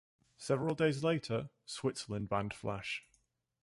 [0.39, 3.05] Several days later, Switzerland banned Flash.